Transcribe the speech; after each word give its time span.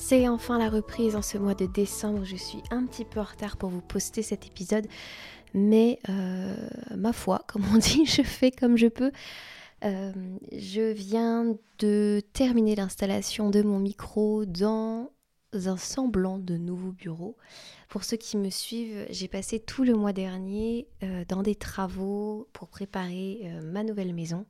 C'est 0.00 0.28
enfin 0.28 0.58
la 0.58 0.70
reprise 0.70 1.16
en 1.16 1.22
ce 1.22 1.38
mois 1.38 1.56
de 1.56 1.66
décembre. 1.66 2.24
Je 2.24 2.36
suis 2.36 2.62
un 2.70 2.86
petit 2.86 3.04
peu 3.04 3.18
en 3.18 3.24
retard 3.24 3.56
pour 3.56 3.68
vous 3.68 3.80
poster 3.80 4.22
cet 4.22 4.46
épisode, 4.46 4.86
mais 5.54 5.98
euh, 6.08 6.54
ma 6.96 7.12
foi, 7.12 7.42
comme 7.48 7.64
on 7.74 7.78
dit, 7.78 8.06
je 8.06 8.22
fais 8.22 8.52
comme 8.52 8.78
je 8.78 8.86
peux. 8.86 9.10
Euh, 9.84 10.12
je 10.52 10.92
viens 10.92 11.56
de 11.80 12.22
terminer 12.32 12.76
l'installation 12.76 13.50
de 13.50 13.60
mon 13.60 13.80
micro 13.80 14.44
dans 14.46 15.10
un 15.52 15.76
semblant 15.76 16.38
de 16.38 16.56
nouveau 16.56 16.92
bureau. 16.92 17.36
Pour 17.88 18.04
ceux 18.04 18.16
qui 18.16 18.36
me 18.36 18.50
suivent, 18.50 19.06
j'ai 19.10 19.28
passé 19.28 19.60
tout 19.60 19.84
le 19.84 19.94
mois 19.94 20.12
dernier 20.12 20.88
euh, 21.02 21.24
dans 21.26 21.42
des 21.42 21.54
travaux 21.54 22.48
pour 22.52 22.68
préparer 22.68 23.40
euh, 23.44 23.62
ma 23.62 23.82
nouvelle 23.82 24.14
maison. 24.14 24.46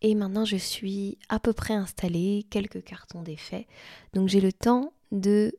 Et 0.00 0.14
maintenant, 0.14 0.44
je 0.44 0.56
suis 0.56 1.18
à 1.28 1.40
peu 1.40 1.52
près 1.52 1.74
installée, 1.74 2.46
quelques 2.50 2.84
cartons 2.84 3.22
défaits. 3.22 3.66
Donc 4.14 4.28
j'ai 4.28 4.40
le 4.40 4.52
temps 4.52 4.92
de 5.10 5.52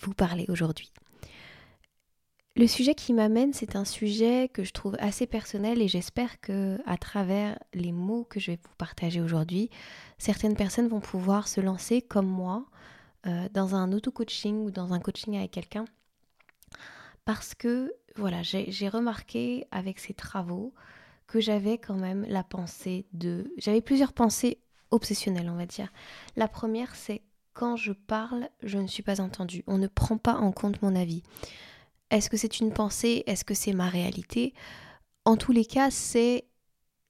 vous 0.00 0.14
parler 0.14 0.46
aujourd'hui. 0.48 0.92
Le 2.56 2.66
sujet 2.66 2.96
qui 2.96 3.12
m'amène, 3.12 3.52
c'est 3.52 3.76
un 3.76 3.84
sujet 3.84 4.50
que 4.52 4.64
je 4.64 4.72
trouve 4.72 4.96
assez 4.98 5.28
personnel 5.28 5.80
et 5.80 5.86
j'espère 5.86 6.40
que 6.40 6.80
à 6.86 6.96
travers 6.96 7.56
les 7.72 7.92
mots 7.92 8.24
que 8.28 8.40
je 8.40 8.50
vais 8.50 8.56
vous 8.60 8.74
partager 8.78 9.20
aujourd'hui, 9.20 9.70
certaines 10.18 10.56
personnes 10.56 10.88
vont 10.88 10.98
pouvoir 10.98 11.46
se 11.46 11.60
lancer 11.60 12.02
comme 12.02 12.26
moi 12.26 12.66
euh, 13.28 13.48
dans 13.52 13.74
un 13.74 13.92
auto-coaching 13.92 14.64
ou 14.64 14.70
dans 14.70 14.92
un 14.92 14.98
coaching 14.98 15.36
avec 15.36 15.52
quelqu'un 15.52 15.84
parce 17.28 17.54
que 17.54 17.92
voilà, 18.16 18.42
j'ai 18.42 18.88
remarqué 18.88 19.66
avec 19.70 19.98
ces 19.98 20.14
travaux 20.14 20.72
que 21.26 21.40
j'avais 21.40 21.76
quand 21.76 21.96
même 21.96 22.24
la 22.26 22.42
pensée 22.42 23.04
de... 23.12 23.52
J'avais 23.58 23.82
plusieurs 23.82 24.14
pensées 24.14 24.62
obsessionnelles, 24.90 25.50
on 25.50 25.56
va 25.56 25.66
dire. 25.66 25.92
La 26.36 26.48
première, 26.48 26.96
c'est 26.96 27.20
quand 27.52 27.76
je 27.76 27.92
parle, 27.92 28.48
je 28.62 28.78
ne 28.78 28.86
suis 28.86 29.02
pas 29.02 29.20
entendue. 29.20 29.62
On 29.66 29.76
ne 29.76 29.88
prend 29.88 30.16
pas 30.16 30.36
en 30.36 30.52
compte 30.52 30.80
mon 30.80 30.96
avis. 30.96 31.22
Est-ce 32.10 32.30
que 32.30 32.38
c'est 32.38 32.60
une 32.60 32.72
pensée? 32.72 33.24
Est-ce 33.26 33.44
que 33.44 33.52
c'est 33.52 33.74
ma 33.74 33.90
réalité? 33.90 34.54
En 35.26 35.36
tous 35.36 35.52
les 35.52 35.66
cas, 35.66 35.90
c'est 35.90 36.46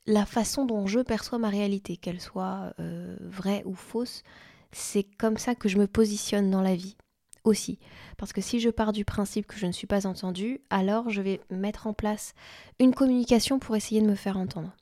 la 0.04 0.26
façon 0.26 0.64
dont 0.64 0.88
je 0.88 0.98
perçois 0.98 1.38
ma 1.38 1.48
réalité, 1.48 1.96
qu'elle 1.96 2.20
soit 2.20 2.74
euh, 2.80 3.16
vraie 3.20 3.62
ou 3.66 3.74
fausse. 3.74 4.24
C'est 4.72 5.04
comme 5.04 5.38
ça 5.38 5.54
que 5.54 5.68
je 5.68 5.78
me 5.78 5.86
positionne 5.86 6.50
dans 6.50 6.62
la 6.62 6.76
vie 6.76 6.96
aussi. 7.44 7.78
Parce 8.16 8.32
que 8.32 8.40
si 8.40 8.60
je 8.60 8.70
pars 8.70 8.92
du 8.92 9.04
principe 9.04 9.46
que 9.46 9.56
je 9.56 9.66
ne 9.66 9.72
suis 9.72 9.86
pas 9.86 10.06
entendue, 10.06 10.60
alors 10.70 11.10
je 11.10 11.22
vais 11.22 11.40
mettre 11.50 11.86
en 11.86 11.94
place 11.94 12.34
une 12.78 12.94
communication 12.94 13.58
pour 13.58 13.76
essayer 13.76 14.00
de 14.00 14.06
me 14.06 14.14
faire 14.14 14.36
entendre. 14.36 14.74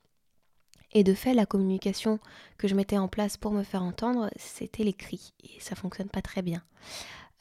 Et 0.92 1.04
de 1.04 1.14
fait, 1.14 1.34
la 1.34 1.46
communication 1.46 2.18
que 2.58 2.68
je 2.68 2.74
mettais 2.74 2.98
en 2.98 3.08
place 3.08 3.36
pour 3.36 3.52
me 3.52 3.62
faire 3.62 3.82
entendre, 3.82 4.30
c'était 4.36 4.84
les 4.84 4.94
cris. 4.94 5.34
Et 5.42 5.60
ça 5.60 5.74
fonctionne 5.74 6.08
pas 6.08 6.22
très 6.22 6.42
bien. 6.42 6.62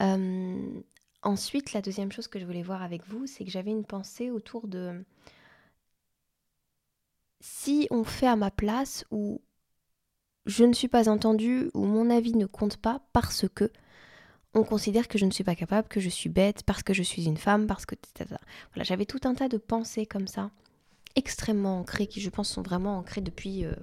Euh, 0.02 0.80
ensuite, 1.22 1.72
la 1.72 1.80
deuxième 1.80 2.12
chose 2.12 2.28
que 2.28 2.38
je 2.38 2.44
voulais 2.44 2.62
voir 2.62 2.82
avec 2.82 3.06
vous, 3.08 3.26
c'est 3.26 3.44
que 3.44 3.50
j'avais 3.50 3.70
une 3.70 3.84
pensée 3.84 4.30
autour 4.30 4.68
de 4.68 5.04
si 7.40 7.86
on 7.90 8.04
fait 8.04 8.26
à 8.26 8.36
ma 8.36 8.50
place 8.50 9.04
ou 9.10 9.40
je 10.46 10.64
ne 10.64 10.72
suis 10.72 10.88
pas 10.88 11.08
entendue 11.08 11.70
ou 11.74 11.84
mon 11.84 12.10
avis 12.10 12.34
ne 12.34 12.46
compte 12.46 12.76
pas 12.76 13.00
parce 13.12 13.46
que 13.54 13.70
on 14.54 14.64
considère 14.64 15.06
que 15.06 15.18
je 15.18 15.26
ne 15.26 15.30
suis 15.30 15.44
pas 15.44 15.54
capable, 15.54 15.86
que 15.88 16.00
je 16.00 16.08
suis 16.08 16.30
bête, 16.30 16.62
parce 16.62 16.82
que 16.82 16.94
je 16.94 17.02
suis 17.02 17.26
une 17.26 17.36
femme, 17.36 17.66
parce 17.66 17.84
que... 17.84 17.94
Voilà, 18.24 18.84
j'avais 18.84 19.04
tout 19.04 19.20
un 19.24 19.34
tas 19.34 19.48
de 19.48 19.58
pensées 19.58 20.06
comme 20.06 20.26
ça, 20.26 20.50
extrêmement 21.14 21.80
ancrées, 21.80 22.06
qui 22.06 22.22
je 22.22 22.30
pense 22.30 22.48
sont 22.48 22.62
vraiment 22.62 22.98
ancrées 22.98 23.20
depuis... 23.20 23.66
Euh, 23.66 23.74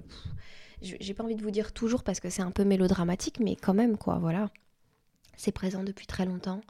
j'ai 0.82 1.14
pas 1.14 1.22
envie 1.22 1.36
de 1.36 1.42
vous 1.42 1.52
dire 1.52 1.72
toujours 1.72 2.02
parce 2.02 2.18
que 2.18 2.28
c'est 2.28 2.42
un 2.42 2.50
peu 2.50 2.64
mélodramatique, 2.64 3.38
mais 3.38 3.54
quand 3.54 3.72
même, 3.72 3.96
quoi, 3.96 4.18
voilà. 4.18 4.50
C'est 5.36 5.52
présent 5.52 5.84
depuis 5.84 6.06
très 6.06 6.26
longtemps. 6.26 6.60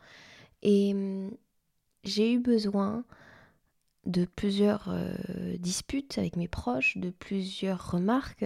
Et 0.62 0.93
hum, 0.93 1.31
j'ai 2.04 2.34
eu 2.34 2.38
besoin 2.38 3.04
de 4.04 4.27
plusieurs 4.27 4.88
euh, 4.88 5.15
disputes 5.59 6.19
avec 6.19 6.37
mes 6.37 6.49
proches, 6.49 6.99
de 6.99 7.09
plusieurs 7.09 7.93
remarques 7.93 8.44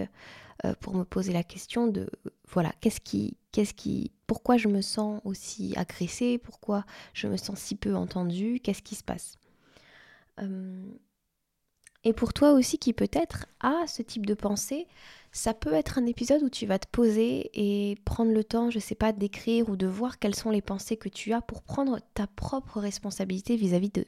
euh, 0.65 0.73
pour 0.79 0.95
me 0.95 1.03
poser 1.03 1.33
la 1.33 1.43
question 1.43 1.87
de 1.87 2.09
voilà 2.47 2.71
qu'est-ce 2.81 2.99
qui 2.99 3.37
qu'est-ce 3.51 3.73
qui 3.73 4.11
pourquoi 4.27 4.57
je 4.57 4.67
me 4.67 4.81
sens 4.81 5.21
aussi 5.25 5.73
agressée, 5.75 6.37
pourquoi 6.37 6.85
je 7.13 7.27
me 7.27 7.37
sens 7.37 7.59
si 7.59 7.75
peu 7.75 7.95
entendue, 7.95 8.59
qu'est-ce 8.63 8.81
qui 8.81 8.95
se 8.95 9.03
passe? 9.03 9.37
Euh, 10.41 10.83
et 12.03 12.13
pour 12.13 12.33
toi 12.33 12.51
aussi 12.51 12.77
qui 12.77 12.93
peut-être 12.93 13.45
a 13.59 13.85
ce 13.87 14.01
type 14.01 14.25
de 14.25 14.33
pensée, 14.33 14.87
ça 15.31 15.53
peut 15.53 15.73
être 15.73 15.97
un 15.97 16.05
épisode 16.05 16.43
où 16.43 16.49
tu 16.49 16.65
vas 16.65 16.79
te 16.79 16.87
poser 16.87 17.49
et 17.53 17.95
prendre 18.05 18.31
le 18.31 18.43
temps, 18.43 18.69
je 18.69 18.79
sais 18.79 18.95
pas, 18.95 19.11
d'écrire 19.11 19.69
ou 19.69 19.75
de 19.75 19.87
voir 19.87 20.17
quelles 20.17 20.35
sont 20.35 20.49
les 20.49 20.61
pensées 20.61 20.95
que 20.97 21.09
tu 21.09 21.33
as 21.33 21.41
pour 21.41 21.61
prendre 21.61 21.99
ta 22.13 22.27
propre 22.27 22.79
responsabilité 22.79 23.55
vis-à-vis 23.57 23.89
de, 23.89 24.05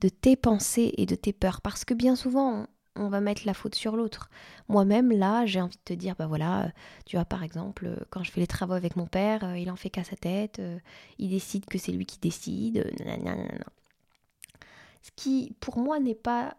de 0.00 0.08
tes 0.08 0.36
pensées 0.36 0.94
et 0.96 1.04
de 1.04 1.14
tes 1.14 1.32
peurs. 1.32 1.60
Parce 1.60 1.84
que 1.84 1.94
bien 1.94 2.16
souvent, 2.16 2.66
on, 2.98 3.08
va 3.08 3.20
mettre 3.20 3.42
la 3.46 3.54
faute 3.54 3.74
sur 3.74 3.96
l'autre. 3.96 4.30
Moi-même, 4.68 5.12
là, 5.12 5.46
j'ai 5.46 5.60
envie 5.60 5.76
de 5.76 5.82
te 5.84 5.92
dire, 5.92 6.14
bah 6.18 6.26
voilà, 6.26 6.72
tu 7.06 7.16
vois, 7.16 7.24
par 7.24 7.42
exemple, 7.42 8.04
quand 8.10 8.22
je 8.22 8.30
fais 8.30 8.40
les 8.40 8.46
travaux 8.46 8.74
avec 8.74 8.96
mon 8.96 9.06
père, 9.06 9.44
euh, 9.44 9.58
il 9.58 9.70
en 9.70 9.76
fait 9.76 9.90
qu'à 9.90 10.04
sa 10.04 10.16
tête, 10.16 10.58
euh, 10.58 10.78
il 11.18 11.30
décide 11.30 11.66
que 11.66 11.78
c'est 11.78 11.92
lui 11.92 12.06
qui 12.06 12.18
décide, 12.18 12.92
Ce 15.02 15.10
qui, 15.16 15.54
pour 15.60 15.78
moi, 15.78 16.00
n'est 16.00 16.14
pas 16.14 16.56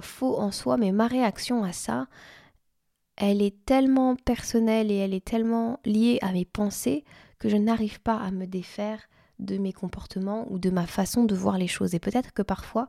faux 0.00 0.38
en 0.38 0.50
soi, 0.50 0.76
mais 0.76 0.92
ma 0.92 1.06
réaction 1.06 1.64
à 1.64 1.72
ça, 1.72 2.06
elle 3.16 3.42
est 3.42 3.64
tellement 3.64 4.16
personnelle 4.16 4.90
et 4.90 4.96
elle 4.96 5.14
est 5.14 5.24
tellement 5.24 5.78
liée 5.84 6.18
à 6.22 6.32
mes 6.32 6.44
pensées 6.44 7.04
que 7.38 7.48
je 7.48 7.56
n'arrive 7.56 8.00
pas 8.00 8.16
à 8.16 8.30
me 8.30 8.46
défaire 8.46 9.00
de 9.38 9.58
mes 9.58 9.72
comportements 9.72 10.46
ou 10.50 10.58
de 10.58 10.70
ma 10.70 10.86
façon 10.86 11.24
de 11.24 11.34
voir 11.34 11.58
les 11.58 11.66
choses. 11.66 11.94
Et 11.94 11.98
peut-être 11.98 12.32
que 12.32 12.42
parfois, 12.42 12.88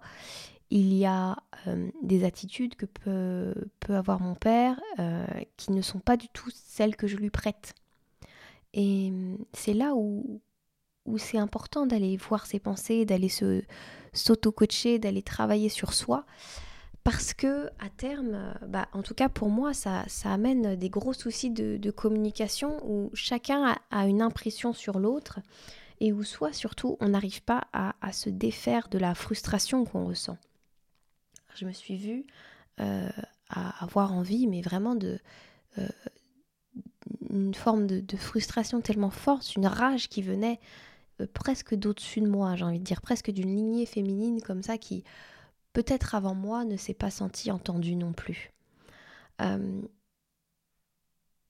il 0.69 0.93
y 0.93 1.05
a 1.05 1.37
euh, 1.67 1.89
des 2.01 2.23
attitudes 2.23 2.75
que 2.75 2.85
peut, 2.85 3.53
avoir 3.89 4.19
mon 4.19 4.35
père 4.35 4.79
euh, 4.99 5.25
qui 5.57 5.71
ne 5.71 5.81
sont 5.81 5.99
pas 5.99 6.17
du 6.17 6.27
tout 6.29 6.49
celles 6.53 6.95
que 6.95 7.07
je 7.07 7.17
lui 7.17 7.29
prête. 7.29 7.75
Et 8.73 9.11
c'est 9.53 9.73
là 9.73 9.93
où, 9.95 10.41
c'est 11.17 11.37
important 11.37 11.85
d'aller 11.85 12.17
voir 12.17 12.45
ses 12.45 12.59
pensées, 12.59 13.05
d'aller 13.05 13.29
se 13.29 13.61
s'auto-coacher, 14.11 14.99
d'aller 14.99 15.21
travailler 15.21 15.69
sur 15.69 15.93
soi. 15.93 16.25
Parce 17.03 17.33
que 17.33 17.67
à 17.79 17.89
terme, 17.95 18.55
bah, 18.67 18.87
en 18.91 19.03
tout 19.03 19.13
cas 19.13 19.29
pour 19.29 19.49
moi, 19.49 19.73
ça 19.73 20.05
amène 20.25 20.75
des 20.75 20.89
gros 20.89 21.13
soucis 21.13 21.51
de, 21.51 21.91
communication 21.91 22.79
où 22.83 23.11
chacun 23.13 23.75
a 23.91 24.07
une 24.07 24.21
impression 24.21 24.73
sur 24.73 24.99
l'autre 24.99 25.39
et 25.99 26.11
où 26.11 26.23
soit 26.23 26.53
surtout 26.53 26.97
on 26.99 27.09
n'arrive 27.09 27.41
pas 27.41 27.67
à, 27.73 28.11
se 28.11 28.29
défaire 28.29 28.87
de 28.89 28.97
la 28.97 29.15
frustration 29.15 29.85
qu'on 29.85 30.05
ressent. 30.05 30.37
Je 31.55 31.65
me 31.65 31.71
suis 31.71 31.97
vue 31.97 32.25
euh, 32.81 33.09
à 33.49 33.83
avoir 33.83 34.13
envie, 34.13 34.47
mais 34.47 34.61
vraiment 34.61 34.95
de 34.95 35.19
euh, 35.77 35.87
une 37.29 37.53
forme 37.53 37.87
de, 37.87 38.17
frustration 38.17 38.81
tellement 38.81 39.09
forte, 39.09 39.55
une 39.55 39.67
rage 39.67 40.09
qui 40.09 40.21
venait 40.21 40.59
euh, 41.21 41.27
presque 41.33 41.75
d'au-dessus 41.75 42.21
de 42.21 42.27
moi, 42.27 42.55
j'ai 42.55 42.65
envie 42.65 42.79
de 42.79 42.83
dire, 42.83 43.01
presque 43.01 43.31
d'une 43.31 43.55
lignée 43.55 43.85
féminine 43.85 44.41
comme 44.41 44.63
ça 44.63 44.77
qui 44.77 45.03
peut-être 45.73 46.15
avant 46.15 46.35
moi 46.35 46.65
ne 46.65 46.77
s'est 46.77 46.93
pas 46.93 47.11
sentie 47.11 47.51
entendue 47.51 47.95
non 47.95 48.13
plus. 48.13 48.51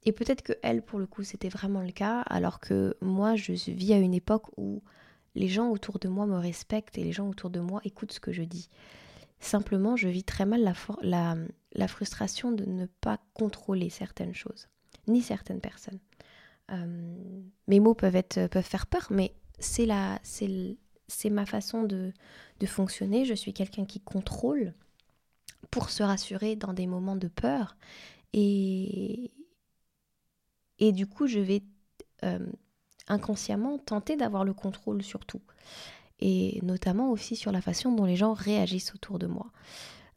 Et 0.06 0.12
peut-être 0.12 0.44
que 0.44 0.54
elle, 0.62 0.84
pour 0.84 1.00
le 1.00 1.08
coup, 1.08 1.24
c'était 1.24 1.50
vraiment 1.50 1.82
le 1.82 1.92
cas, 1.92 2.22
alors 2.22 2.60
que 2.60 2.96
moi, 3.02 3.36
je 3.36 3.52
vis 3.52 3.94
à 3.94 3.98
une 3.98 4.14
époque 4.14 4.46
où 4.58 4.84
les 5.36 5.48
gens 5.48 5.70
autour 5.70 6.00
de 6.00 6.08
moi 6.08 6.26
me 6.26 6.38
respectent 6.38 6.98
et 6.98 7.04
les 7.04 7.12
gens 7.12 7.28
autour 7.28 7.50
de 7.50 7.60
moi 7.60 7.82
écoutent 7.84 8.14
ce 8.14 8.20
que 8.20 8.32
je 8.32 8.44
dis. 8.44 8.70
Simplement, 9.46 9.96
je 9.96 10.08
vis 10.08 10.24
très 10.24 10.48
mal 10.48 10.74
la, 11.04 11.88
frustration 11.88 12.52
de 12.52 12.66
ne 12.66 12.88
pas 12.88 13.20
contrôler 13.36 13.92
certaines 13.92 14.34
choses, 14.34 14.70
ni 15.08 15.22
certaines 15.22 15.62
personnes. 15.62 16.00
Euh, 16.72 17.46
mes 17.68 17.80
mots 17.80 17.94
peuvent, 17.94 18.24
faire 18.64 18.88
peur, 18.88 19.06
mais 19.12 19.36
c'est 19.60 19.86
ma 19.86 21.46
façon 21.46 21.84
de, 21.84 22.12
fonctionner. 22.66 23.24
Je 23.24 23.36
suis 23.36 23.54
quelqu'un 23.54 23.86
qui 23.86 24.00
contrôle 24.00 24.74
pour 25.70 25.92
se 25.92 26.02
rassurer 26.02 26.56
dans 26.56 26.74
des 26.74 26.88
moments 26.88 27.16
de 27.16 27.28
peur. 27.28 27.78
Et, 28.34 29.32
et 30.80 30.92
du 30.92 31.06
coup, 31.06 31.28
je 31.28 31.40
vais 31.40 31.62
euh, 32.24 32.40
inconsciemment 33.08 33.78
tenter 33.78 34.16
d'avoir 34.16 34.44
le 34.44 34.56
contrôle 34.56 35.04
sur 35.04 35.24
tout. 35.24 35.42
Et 36.20 36.60
notamment 36.64 37.12
aussi 37.12 37.36
sur 37.36 37.52
la 37.52 37.62
façon 37.62 37.92
dont 37.92 38.06
les 38.06 38.16
gens 38.16 38.34
réagissent 38.34 38.94
autour 38.96 39.20
de 39.20 39.28
moi. 39.28 39.52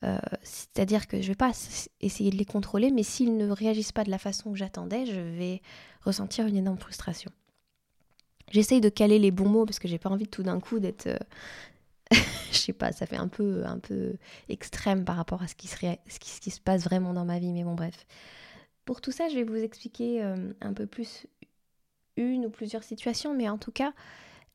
Euh, 0.04 0.18
c'est-à-dire 0.42 1.08
que 1.08 1.20
je 1.20 1.28
vais 1.28 1.34
pas 1.34 1.52
essayer 2.00 2.30
de 2.30 2.36
les 2.36 2.44
contrôler, 2.44 2.90
mais 2.90 3.02
s'ils 3.02 3.36
ne 3.36 3.50
réagissent 3.50 3.92
pas 3.92 4.04
de 4.04 4.10
la 4.10 4.18
façon 4.18 4.52
que 4.52 4.58
j'attendais, 4.58 5.06
je 5.06 5.20
vais 5.20 5.60
ressentir 6.02 6.46
une 6.46 6.56
énorme 6.56 6.78
frustration. 6.78 7.32
J'essaye 8.50 8.80
de 8.80 8.88
caler 8.88 9.18
les 9.18 9.30
bons 9.30 9.48
mots 9.48 9.66
parce 9.66 9.78
que 9.78 9.88
j'ai 9.88 9.98
pas 9.98 10.08
envie 10.08 10.28
tout 10.28 10.42
d'un 10.42 10.60
coup 10.60 10.78
d'être. 10.78 11.08
Euh, 11.08 11.18
je 12.52 12.56
sais 12.56 12.72
pas, 12.72 12.92
ça 12.92 13.06
fait 13.06 13.16
un 13.16 13.28
peu, 13.28 13.66
un 13.66 13.78
peu 13.78 14.14
extrême 14.48 15.04
par 15.04 15.16
rapport 15.16 15.42
à 15.42 15.48
ce 15.48 15.54
qui, 15.54 15.66
serait, 15.66 15.98
ce 16.08 16.18
qui, 16.18 16.50
se 16.50 16.60
passe 16.60 16.84
vraiment 16.84 17.12
dans 17.12 17.24
ma 17.24 17.38
vie, 17.38 17.52
mais 17.52 17.64
bon, 17.64 17.74
bref. 17.74 18.06
Pour 18.84 19.00
tout 19.02 19.12
ça, 19.12 19.28
je 19.28 19.34
vais 19.34 19.44
vous 19.44 19.56
expliquer 19.56 20.22
un 20.22 20.72
peu 20.72 20.86
plus 20.86 21.26
une 22.16 22.46
ou 22.46 22.50
plusieurs 22.50 22.82
situations, 22.82 23.34
mais 23.34 23.50
en 23.50 23.58
tout 23.58 23.72
cas, 23.72 23.92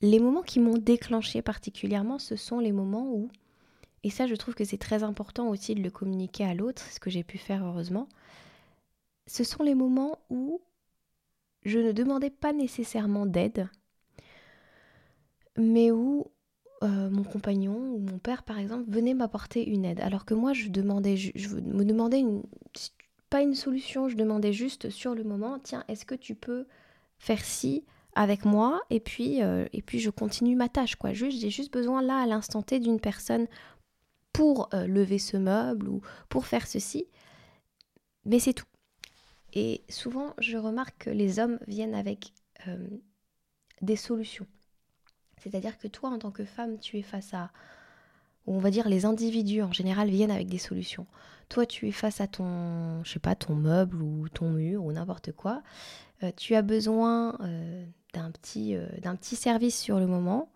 les 0.04 0.20
moments 0.20 0.42
qui 0.42 0.60
m'ont 0.60 0.78
déclenché 0.78 1.42
particulièrement, 1.42 2.20
ce 2.20 2.36
sont 2.36 2.60
les 2.60 2.74
moments 2.74 3.10
où, 3.10 3.30
et 4.04 4.10
ça 4.10 4.28
je 4.28 4.36
trouve 4.36 4.54
que 4.54 4.66
c'est 4.66 4.78
très 4.78 5.02
important 5.02 5.48
aussi 5.48 5.76
de 5.76 5.82
le 5.82 5.90
communiquer 5.90 6.44
à 6.44 6.54
l'autre, 6.54 6.82
ce 6.92 7.00
que 7.00 7.10
j'ai 7.10 7.24
pu 7.24 7.38
faire 7.38 7.66
heureusement, 7.66 8.10
ce 9.28 9.46
sont 9.46 9.64
les 9.64 9.76
moments 9.76 10.20
où 10.30 10.60
je 11.64 11.80
ne 11.80 11.94
demandais 11.94 12.30
pas 12.30 12.52
nécessairement 12.52 13.26
d'aide, 13.26 13.70
mais 15.58 15.90
où 15.90 16.28
euh, 16.84 17.10
mon 17.10 17.24
compagnon 17.24 17.78
ou 17.94 18.00
mon 18.00 18.18
père 18.18 18.44
par 18.44 18.60
exemple 18.60 18.92
venait 18.92 19.14
m'apporter 19.14 19.66
une 19.66 19.86
aide, 19.86 20.02
alors 20.02 20.26
que 20.26 20.34
moi 20.34 20.52
je 20.52 20.68
demandais, 20.68 21.16
je 21.16 21.56
me 21.56 21.86
demandais 21.86 22.20
une, 22.20 22.44
pas 23.30 23.42
une 23.42 23.56
solution, 23.56 24.10
je 24.10 24.18
demandais 24.18 24.52
juste 24.52 24.90
sur 24.90 25.16
le 25.16 25.24
moment, 25.24 25.60
tiens, 25.60 25.86
est-ce 25.88 26.06
que 26.06 26.16
tu 26.16 26.36
peux 26.36 26.68
faire 27.20 27.46
ci 27.46 27.86
avec 28.16 28.46
moi 28.46 28.82
et 28.90 29.00
puis, 29.00 29.42
euh, 29.42 29.66
et 29.74 29.82
puis 29.82 30.00
je 30.00 30.10
continue 30.10 30.56
ma 30.56 30.70
tâche. 30.70 30.96
quoi. 30.96 31.14
Juste, 31.14 31.40
j'ai 31.40 31.50
juste 31.50 31.74
besoin 31.74 32.02
là 32.02 32.18
à 32.18 32.26
l'instant 32.26 32.62
T 32.62 32.80
d'une 32.80 33.00
personne 33.00 33.48
pour 34.32 34.70
euh, 34.74 34.88
lever 34.88 35.20
ce 35.20 35.38
meuble 35.38 35.88
ou 35.90 36.02
pour 36.30 36.46
faire 36.46 36.68
ceci. 36.68 37.08
Mais 38.26 38.40
c'est 38.40 38.54
tout. 38.54 38.66
Et 39.54 39.84
souvent, 39.90 40.34
je 40.40 40.58
remarque 40.58 41.06
que 41.06 41.10
les 41.10 41.40
hommes 41.40 41.60
viennent 41.68 41.94
avec 41.94 42.34
euh, 42.68 42.88
des 43.82 43.96
solutions. 43.96 44.48
C'est-à-dire 45.38 45.78
que 45.78 45.88
toi, 45.88 46.10
en 46.10 46.20
tant 46.20 46.32
que 46.32 46.46
femme, 46.46 46.80
tu 46.80 46.98
es 46.98 47.04
face 47.04 47.34
à 47.34 47.52
on 48.46 48.60
va 48.60 48.72
dire 48.72 48.90
les 48.90 49.06
individus 49.06 49.62
en 49.62 49.72
général 49.72 50.10
viennent 50.10 50.32
avec 50.32 50.50
des 50.50 50.58
solutions. 50.58 51.08
Toi, 51.48 51.66
tu 51.66 51.88
es 51.88 51.94
face 51.94 52.20
à 52.20 52.28
ton, 52.28 53.02
je 53.06 53.18
ton 53.18 53.56
meuble 53.56 54.02
ou 54.02 54.28
ton 54.28 54.50
mur 54.50 54.84
ou 54.84 54.92
n'importe 54.92 55.32
quoi. 55.32 55.62
Tu 56.36 56.54
as 56.56 56.62
besoin 56.62 57.38
d'un 58.14 58.32
petit, 58.32 58.76
euh, 58.76 58.88
d'un 59.02 59.16
petit 59.16 59.36
service 59.36 59.80
sur 59.80 60.00
le 60.00 60.08
moment. 60.08 60.50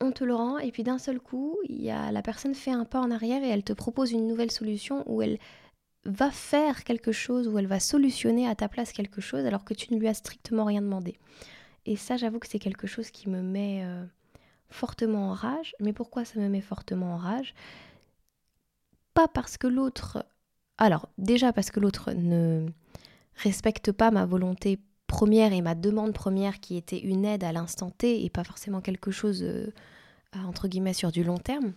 On 0.00 0.12
te 0.12 0.24
le 0.24 0.34
rend 0.34 0.58
et 0.58 0.72
puis 0.72 0.82
d'un 0.82 0.98
seul 0.98 1.20
coup, 1.20 1.58
y 1.68 1.90
a, 1.90 2.10
la 2.12 2.22
personne 2.22 2.54
fait 2.54 2.70
un 2.70 2.84
pas 2.84 3.00
en 3.00 3.10
arrière 3.10 3.42
et 3.42 3.48
elle 3.48 3.64
te 3.64 3.72
propose 3.72 4.12
une 4.12 4.26
nouvelle 4.26 4.50
solution 4.50 5.04
où 5.06 5.20
elle 5.20 5.38
va 6.04 6.30
faire 6.30 6.84
quelque 6.84 7.12
chose, 7.12 7.48
où 7.48 7.58
elle 7.58 7.66
va 7.66 7.80
solutionner 7.80 8.48
à 8.48 8.54
ta 8.54 8.68
place 8.68 8.92
quelque 8.92 9.20
chose 9.20 9.44
alors 9.44 9.64
que 9.64 9.74
tu 9.74 9.92
ne 9.92 9.98
lui 9.98 10.08
as 10.08 10.14
strictement 10.14 10.64
rien 10.64 10.80
demandé. 10.80 11.18
Et 11.84 11.96
ça, 11.96 12.16
j'avoue 12.16 12.38
que 12.38 12.48
c'est 12.48 12.58
quelque 12.58 12.86
chose 12.86 13.10
qui 13.10 13.28
me 13.28 13.42
met 13.42 13.84
fortement 14.70 15.30
en 15.30 15.34
rage. 15.34 15.74
Mais 15.80 15.92
pourquoi 15.92 16.24
ça 16.24 16.40
me 16.40 16.48
met 16.48 16.60
fortement 16.60 17.14
en 17.14 17.16
rage? 17.16 17.54
Pas 19.14 19.28
parce 19.28 19.58
que 19.58 19.66
l'autre... 19.66 20.24
Alors, 20.78 21.08
déjà 21.18 21.52
parce 21.52 21.70
que 21.70 21.80
l'autre 21.80 22.12
ne 22.12 22.66
respecte 23.34 23.92
pas 23.92 24.10
ma 24.10 24.24
volonté 24.24 24.78
première 25.10 25.52
et 25.52 25.60
ma 25.60 25.74
demande 25.74 26.12
première 26.12 26.60
qui 26.60 26.76
était 26.76 27.00
une 27.00 27.24
aide 27.24 27.42
à 27.42 27.50
l'instant 27.50 27.90
T 27.90 28.24
et 28.24 28.30
pas 28.30 28.44
forcément 28.44 28.80
quelque 28.80 29.10
chose, 29.10 29.42
euh, 29.42 29.72
entre 30.34 30.68
guillemets, 30.68 30.94
sur 30.94 31.10
du 31.10 31.24
long 31.24 31.38
terme. 31.38 31.74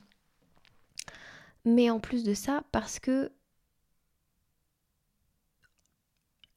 Mais 1.65 1.89
en 1.89 2.00
plus 2.00 2.24
de 2.24 2.35
ça, 2.35 2.63
parce 2.71 3.00
que 3.00 3.31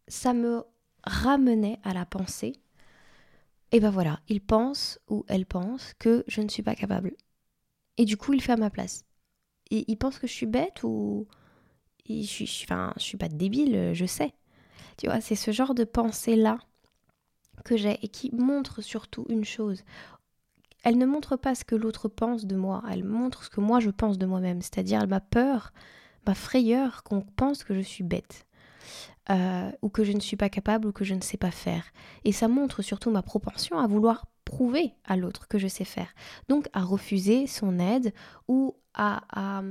ça 0.07 0.35
me 0.35 0.65
ramenait 1.03 1.79
à 1.83 1.95
la 1.95 2.05
pensée 2.05 2.53
et 3.73 3.81
ben 3.81 3.91
voilà, 3.91 4.21
il 4.29 4.43
pense 4.43 5.01
ou 5.09 5.25
elle 5.29 5.47
pense 5.47 5.95
que 5.99 6.25
je 6.29 6.43
ne 6.43 6.49
suis 6.49 6.63
pas 6.63 6.75
capable. 6.75 7.17
Et 7.97 8.05
du 8.05 8.19
coup, 8.19 8.35
il 8.35 8.43
fait 8.43 8.53
à 8.53 8.57
ma 8.57 8.71
place. 8.71 9.05
Et 9.71 9.85
il 9.91 9.97
pense 9.97 10.19
que 10.19 10.27
je 10.27 10.33
suis 10.33 10.47
bête 10.47 10.83
ou. 10.83 11.27
Je 12.09 12.23
suis, 12.23 12.65
enfin, 12.65 12.93
je 12.97 13.03
suis 13.03 13.17
pas 13.17 13.29
débile, 13.29 13.93
je 13.95 14.07
sais. 14.07 14.33
Tu 14.97 15.07
vois, 15.07 15.21
c'est 15.21 15.35
ce 15.37 15.51
genre 15.51 15.75
de 15.75 15.85
pensée-là 15.85 16.59
que 17.65 17.77
j'ai 17.77 17.99
et 18.03 18.09
qui 18.09 18.31
montre 18.35 18.83
surtout 18.83 19.27
une 19.29 19.45
chose. 19.45 19.83
Elle 20.85 20.99
ne 20.99 21.07
montre 21.07 21.37
pas 21.37 21.55
ce 21.55 21.65
que 21.65 21.75
l'autre 21.75 22.09
pense 22.09 22.47
de 22.47 22.55
moi, 22.55 22.83
elle 22.91 23.05
montre 23.05 23.45
ce 23.45 23.51
que 23.51 23.61
moi 23.61 23.81
je 23.81 23.91
pense 23.91 24.19
de 24.19 24.27
moi-même, 24.27 24.63
c'est-à-dire 24.63 25.07
ma 25.09 25.21
peur, 25.21 25.73
ma 26.27 26.35
frayeur 26.35 27.03
qu'on 27.03 27.23
pense 27.23 27.65
que 27.65 27.75
je 27.75 27.81
suis 27.81 28.05
bête. 28.05 28.47
Euh, 29.29 29.73
ou 29.83 29.89
que 29.89 30.05
je 30.05 30.13
ne 30.13 30.21
suis 30.21 30.37
pas 30.37 30.49
capable 30.49 30.87
ou 30.87 30.93
que 30.93 31.05
je 31.05 31.15
ne 31.15 31.21
sais 31.21 31.37
pas 31.37 31.51
faire. 31.51 31.85
Et 32.25 32.31
ça 32.31 32.47
montre 32.47 32.81
surtout 32.81 33.11
ma 33.11 33.23
propension 33.23 33.81
à 33.81 33.89
vouloir 33.89 34.27
prouver 34.45 34.95
à 35.05 35.17
l'autre 35.17 35.49
que 35.49 35.59
je 35.59 35.67
sais 35.67 35.85
faire. 35.85 36.15
Donc 36.49 36.69
à 36.73 36.83
refuser 36.83 37.49
son 37.49 37.81
aide 37.81 38.15
ou 38.47 38.77
à, 38.95 39.23
à, 39.33 39.63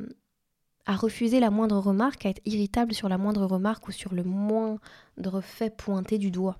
à, 0.85 0.95
refuser 0.95 1.39
la 1.39 1.49
moindre 1.49 1.77
remarque, 1.77 2.25
à 2.25 2.29
être 2.29 2.41
irritable 2.45 2.93
sur 2.93 3.09
la 3.09 3.17
moindre 3.17 3.45
remarque 3.45 3.87
ou 3.87 3.91
sur 3.91 4.13
le 4.13 4.23
moindre 4.23 5.41
fait 5.41 5.75
pointé 5.75 6.17
du 6.17 6.31
doigt. 6.31 6.59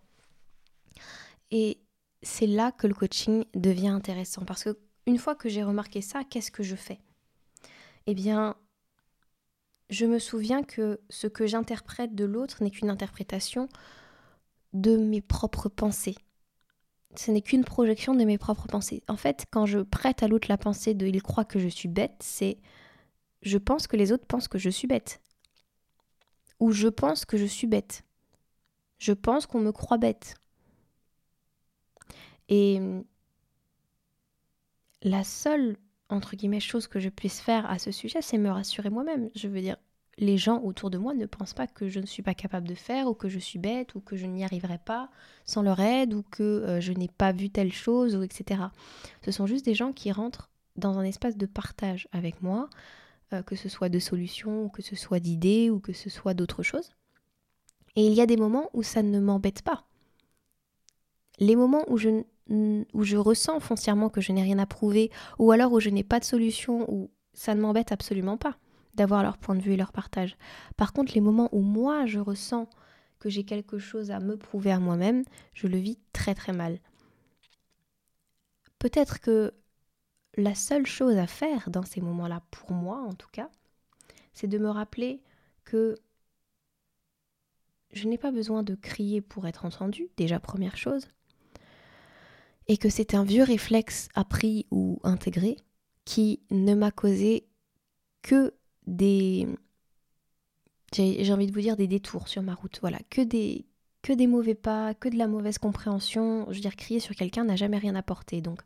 Et 1.52 1.80
c'est 2.22 2.48
là 2.48 2.72
que 2.72 2.88
le 2.88 2.94
coaching 2.94 3.46
devient 3.54 3.90
intéressant 3.90 4.46
parce 4.46 4.64
que 4.64 4.78
une 5.06 5.20
fois 5.20 5.36
que 5.36 5.50
j'ai 5.50 5.64
remarqué 5.64 6.02
ça, 6.02 6.24
qu'est-ce 6.24 6.52
que 6.52 6.64
je 6.64 6.76
fais? 6.76 7.00
Eh 8.08 8.16
bien, 8.16 8.56
je 9.90 10.06
me 10.06 10.20
souviens 10.20 10.64
que 10.64 11.00
ce 11.10 11.28
que 11.28 11.46
j'interprète 11.46 12.16
de 12.16 12.26
l'autre 12.26 12.64
n'est 12.64 12.72
qu'une 12.72 12.90
interprétation 12.90 13.70
de 14.74 14.98
mes 14.98 15.22
propres 15.22 15.70
pensées. 15.70 16.16
Ce 17.16 17.32
n'est 17.32 17.42
qu'une 17.42 17.64
projection 17.64 18.14
de 18.14 18.26
mes 18.26 18.38
propres 18.38 18.68
pensées. 18.68 19.04
En 19.08 19.16
fait, 19.16 19.46
quand 19.52 19.66
je 19.66 19.80
prête 19.80 20.24
à 20.24 20.28
l'autre 20.28 20.48
la 20.50 20.58
pensée 20.58 20.94
de 20.94 21.06
il 21.06 21.22
croit 21.22 21.46
que 21.46 21.60
je 21.60 21.68
suis 21.68 21.88
bête, 21.88 22.18
c'est 22.20 22.58
je 23.46 23.58
pense 23.58 23.88
que 23.88 23.96
les 23.96 24.12
autres 24.12 24.26
pensent 24.26 24.48
que 24.48 24.58
je 24.58 24.70
suis 24.70 24.88
bête. 24.88 25.22
Ou 26.60 26.72
je 26.72 26.88
pense 26.88 27.26
que 27.26 27.38
je 27.38 27.46
suis 27.46 27.68
bête. 27.68 28.04
Je 28.98 29.14
pense 29.14 29.46
qu'on 29.46 29.60
me 29.60 29.72
croit 29.72 29.98
bête. 29.98 30.36
Et 32.50 32.80
la 35.02 35.24
seule 35.24 35.78
entre 36.10 36.36
guillemets, 36.36 36.60
chose 36.60 36.88
que 36.88 37.00
je 37.00 37.10
puisse 37.10 37.40
faire 37.42 37.70
à 37.70 37.80
ce 37.80 37.92
sujet, 37.92 38.22
c'est 38.22 38.38
me 38.38 38.50
rassurer 38.50 38.90
moi-même. 38.90 39.30
Je 39.36 39.48
veux 39.48 39.62
dire, 39.62 39.78
les 40.18 40.38
gens 40.38 40.62
autour 40.62 40.90
de 40.90 40.98
moi 40.98 41.14
ne 41.14 41.26
pensent 41.26 41.54
pas 41.54 41.68
que 41.68 41.90
je 41.90 42.00
ne 42.00 42.06
suis 42.06 42.24
pas 42.24 42.34
capable 42.34 42.68
de 42.68 42.76
faire, 42.76 43.08
ou 43.08 43.14
que 43.14 43.28
je 43.28 43.40
suis 43.40 43.60
bête, 43.60 43.96
ou 43.96 44.00
que 44.00 44.16
je 44.16 44.26
n'y 44.26 44.44
arriverai 44.44 44.78
pas 44.78 45.10
sans 45.46 45.62
leur 45.62 45.80
aide, 45.80 46.14
ou 46.14 46.24
que 46.24 46.44
euh, 46.44 46.80
je 46.80 46.94
n'ai 46.94 47.08
pas 47.08 47.32
vu 47.32 47.50
telle 47.50 47.74
chose, 47.74 48.16
ou 48.16 48.24
etc. 48.24 48.62
Ce 49.24 49.32
sont 49.32 49.48
juste 49.48 49.66
des 49.66 49.74
gens 49.74 49.92
qui 49.92 50.12
rentrent 50.12 50.50
dans 50.76 51.00
un 51.00 51.04
espace 51.04 51.38
de 51.38 51.46
partage 51.46 52.08
avec 52.12 52.42
moi, 52.42 52.70
euh, 53.34 53.42
que 53.42 53.56
ce 53.56 53.70
soit 53.70 53.90
de 53.90 54.00
solutions, 54.00 54.70
que 54.70 54.82
ce 54.82 54.96
soit 54.96 55.20
d'idées, 55.20 55.70
ou 55.70 55.80
que 55.80 55.94
ce 55.94 56.10
soit 56.10 56.34
d'autres 56.34 56.64
choses. 56.64 56.92
Et 57.96 58.06
il 58.06 58.14
y 58.14 58.22
a 58.22 58.26
des 58.26 58.38
moments 58.38 58.70
où 58.74 58.84
ça 58.84 59.02
ne 59.02 59.20
m'embête 59.20 59.62
pas. 59.62 59.86
Les 61.40 61.56
moments 61.56 61.84
où 61.88 61.98
je 61.98 62.24
où 62.48 63.04
je 63.04 63.18
ressens 63.18 63.60
foncièrement 63.60 64.10
que 64.10 64.22
je 64.22 64.32
n'ai 64.32 64.44
rien 64.44 64.60
à 64.60 64.68
prouver, 64.68 65.10
ou 65.40 65.52
alors 65.52 65.72
où 65.74 65.80
je 65.80 65.90
n'ai 65.90 66.04
pas 66.04 66.20
de 66.20 66.26
solution, 66.26 66.86
ou 66.94 67.10
ça 67.34 67.56
ne 67.56 67.62
m'embête 67.62 67.92
absolument 67.92 68.38
pas 68.38 68.58
d'avoir 68.94 69.24
leur 69.24 69.38
point 69.38 69.56
de 69.56 69.62
vue 69.62 69.74
et 69.74 69.78
leur 69.78 69.92
partage. 69.92 70.38
Par 70.78 70.94
contre, 70.94 71.14
les 71.16 71.22
moments 71.22 71.50
où 71.52 71.62
moi 71.62 72.06
je 72.06 72.20
ressens 72.20 72.70
que 73.20 73.30
j'ai 73.30 73.44
quelque 73.44 73.80
chose 73.80 74.12
à 74.12 74.20
me 74.20 74.38
prouver 74.38 74.72
à 74.72 74.80
moi-même, 74.80 75.24
je 75.54 75.68
le 75.68 75.78
vis 75.78 75.98
très 76.14 76.36
très 76.36 76.54
mal. 76.54 76.80
Peut-être 78.80 79.20
que 79.20 79.54
la 80.36 80.56
seule 80.56 80.86
chose 80.86 81.18
à 81.18 81.28
faire 81.28 81.70
dans 81.70 81.84
ces 81.84 82.02
moments-là, 82.02 82.42
pour 82.52 82.72
moi 82.72 82.98
en 82.98 83.14
tout 83.14 83.30
cas, 83.32 83.50
c'est 84.34 84.48
de 84.48 84.58
me 84.58 84.70
rappeler 84.70 85.22
que 85.64 85.98
je 87.92 88.08
n'ai 88.08 88.18
pas 88.18 88.32
besoin 88.32 88.62
de 88.64 88.76
crier 88.76 89.22
pour 89.22 89.48
être 89.48 89.66
entendu, 89.66 90.10
déjà 90.18 90.40
première 90.40 90.76
chose, 90.78 91.08
et 92.68 92.78
que 92.78 92.90
c'est 92.90 93.14
un 93.14 93.24
vieux 93.24 93.44
réflexe 93.44 94.10
appris 94.16 94.66
ou 94.72 95.00
intégré 95.04 95.56
qui 96.04 96.42
ne 96.52 96.76
m'a 96.76 96.92
causé 96.92 97.48
que 98.22 98.54
des 98.88 99.48
j'ai 100.94 101.34
envie 101.34 101.48
de 101.48 101.52
vous 101.52 101.62
dire 101.62 101.76
des 101.76 101.88
détours 101.88 102.30
sur 102.30 102.42
ma 102.42 102.54
route, 102.54 102.80
voilà, 102.80 103.00
que 103.10 103.22
des 103.22 103.66
mauvais 104.28 104.56
pas, 104.56 104.94
que 104.94 105.10
de 105.10 105.18
la 105.18 105.28
mauvaise 105.28 105.58
compréhension, 105.58 106.46
je 106.50 106.56
veux 106.56 106.62
dire 106.62 106.78
crier 106.78 107.02
sur 107.02 107.16
quelqu'un 107.16 107.44
n'a 107.44 107.58
jamais 107.58 107.78
rien 107.78 107.96
apporté. 107.96 108.40
Donc 108.40 108.62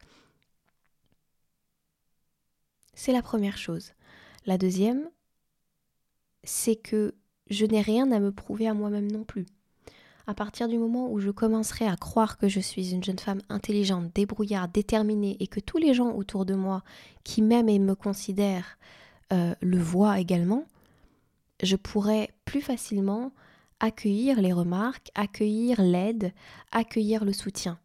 c'est 2.99 3.13
la 3.13 3.21
première 3.21 3.57
chose. 3.57 3.93
La 4.45 4.57
deuxième, 4.57 5.09
c'est 6.43 6.75
que 6.75 7.15
je 7.49 7.65
n'ai 7.65 7.79
rien 7.79 8.11
à 8.11 8.19
me 8.19 8.33
prouver 8.33 8.67
à 8.67 8.73
moi-même 8.73 9.09
non 9.09 9.23
plus. 9.23 9.45
À 10.27 10.33
partir 10.33 10.67
du 10.67 10.77
moment 10.77 11.09
où 11.09 11.21
je 11.21 11.31
commencerai 11.31 11.87
à 11.87 11.95
croire 11.95 12.37
que 12.37 12.49
je 12.49 12.59
suis 12.59 12.91
une 12.91 13.01
jeune 13.01 13.17
femme 13.17 13.41
intelligente, 13.47 14.13
débrouillarde, 14.13 14.73
déterminée 14.73 15.37
et 15.39 15.47
que 15.47 15.61
tous 15.61 15.77
les 15.77 15.93
gens 15.93 16.11
autour 16.11 16.45
de 16.45 16.55
moi 16.55 16.83
qui 17.23 17.41
m'aiment 17.41 17.69
et 17.69 17.79
me 17.79 17.95
considèrent 17.95 18.77
euh, 19.31 19.55
le 19.61 19.79
voient 19.79 20.19
également, 20.19 20.65
je 21.63 21.77
pourrai 21.77 22.29
plus 22.43 22.61
facilement 22.61 23.31
accueillir 23.79 24.41
les 24.41 24.51
remarques, 24.51 25.09
accueillir 25.15 25.81
l'aide, 25.81 26.33
accueillir 26.73 27.23
le 27.23 27.31
soutien. 27.31 27.79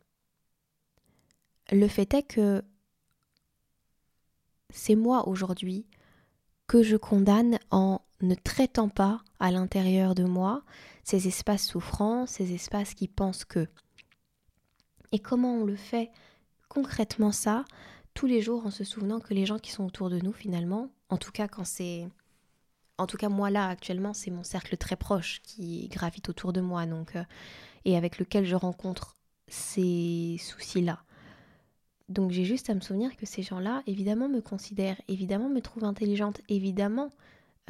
Le 1.71 1.87
fait 1.87 2.12
est 2.14 2.25
que 2.25 2.64
c'est 4.75 4.97
moi 4.97 5.28
aujourd'hui 5.28 5.87
que 6.66 6.83
je 6.83 6.97
condamne 6.97 7.59
en 7.71 8.00
ne 8.21 8.35
traitant 8.35 8.88
pas 8.88 9.23
à 9.38 9.50
l'intérieur 9.50 10.14
de 10.14 10.25
moi 10.25 10.62
ces 11.04 11.28
espaces 11.28 11.66
souffrants, 11.66 12.26
ces 12.26 12.54
espaces 12.54 12.95
qui 12.95 13.07
pensent 13.07 13.45
que. 13.45 13.69
Et 15.12 15.21
comment 15.21 15.54
on 15.54 15.64
le 15.64 15.76
fait 15.76 16.11
concrètement 16.69 17.31
ça 17.31 17.64
tous 18.14 18.26
les 18.26 18.40
jours 18.40 18.66
en 18.66 18.71
se 18.71 18.85
souvenant 18.85 19.21
que 19.21 19.35
les 19.35 19.47
gens 19.47 19.59
qui 19.59 19.71
sont 19.71 19.85
autour 19.85 20.11
de 20.11 20.19
nous 20.19 20.33
finalement, 20.33 20.88
en 21.09 21.19
tout 21.19 21.33
cas 21.33 21.47
quand 21.47 21.64
c'est 21.64 22.09
en 22.99 23.07
tout 23.07 23.16
cas 23.16 23.28
moi 23.28 23.50
là 23.50 23.69
actuellement 23.69 24.14
c'est 24.14 24.31
mon 24.31 24.45
cercle 24.45 24.76
très 24.76 24.97
proche 24.97 25.40
qui 25.43 25.88
gravite 25.88 26.28
autour 26.28 26.52
de 26.52 26.61
moi 26.61 26.87
donc 26.87 27.16
euh, 27.16 27.25
et 27.85 27.97
avec 27.97 28.19
lequel 28.19 28.45
je 28.45 28.54
rencontre 28.54 29.16
ces 29.49 30.37
soucis 30.40 30.81
là 30.81 31.04
donc 32.08 32.30
j'ai 32.30 32.44
juste 32.44 32.68
à 32.70 32.75
me 32.75 32.80
souvenir 32.80 33.16
que 33.16 33.26
ces 33.26 33.42
gens 33.42 33.61
là 33.61 33.82
évidemment 33.87 34.28
me 34.28 34.40
considèrent 34.40 35.00
évidemment 35.08 35.49
me 35.49 35.61
trouvent 35.61 35.84
intelligente 35.84 36.40
évidemment 36.49 37.11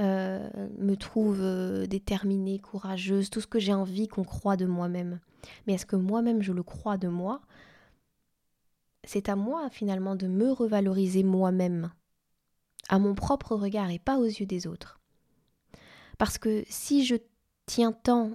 euh, 0.00 0.48
me 0.76 0.96
trouvent 0.96 1.40
euh, 1.40 1.86
déterminée 1.86 2.58
courageuse 2.58 3.30
tout 3.30 3.40
ce 3.40 3.46
que 3.46 3.60
j'ai 3.60 3.72
envie 3.74 4.08
qu'on 4.08 4.24
croit 4.24 4.56
de 4.56 4.66
moi-même. 4.66 5.20
Mais 5.66 5.74
est-ce 5.74 5.86
que 5.86 5.94
moi-même 5.94 6.42
je 6.42 6.52
le 6.52 6.64
crois 6.64 6.96
de 6.96 7.06
moi? 7.06 7.42
C'est 9.04 9.28
à 9.28 9.36
moi 9.36 9.70
finalement 9.70 10.16
de 10.16 10.26
me 10.26 10.50
revaloriser 10.50 11.22
moi-même 11.22 11.92
à 12.88 12.98
mon 12.98 13.14
propre 13.14 13.54
regard 13.54 13.90
et 13.90 14.00
pas 14.00 14.18
aux 14.18 14.24
yeux 14.24 14.46
des 14.46 14.66
autres. 14.66 15.00
Parce 16.18 16.38
que 16.38 16.64
si 16.68 17.04
je 17.04 17.14
tiens 17.66 17.92
tant 17.92 18.32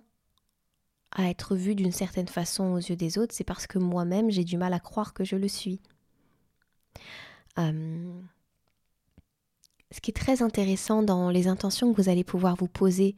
à 1.11 1.29
être 1.29 1.55
vue 1.55 1.75
d'une 1.75 1.91
certaine 1.91 2.27
façon 2.27 2.73
aux 2.73 2.77
yeux 2.77 2.95
des 2.95 3.17
autres, 3.17 3.33
c'est 3.35 3.43
parce 3.43 3.67
que 3.67 3.79
moi-même 3.79 4.29
j'ai 4.29 4.43
du 4.43 4.57
mal 4.57 4.73
à 4.73 4.79
croire 4.79 5.13
que 5.13 5.23
je 5.23 5.35
le 5.35 5.47
suis. 5.47 5.81
Euh, 7.57 8.21
ce 9.91 10.01
qui 10.01 10.11
est 10.11 10.13
très 10.13 10.41
intéressant 10.41 11.01
dans 11.01 11.29
les 11.29 11.47
intentions 11.47 11.91
que 11.91 12.01
vous 12.01 12.09
allez 12.09 12.23
pouvoir 12.23 12.55
vous 12.55 12.67
poser 12.67 13.15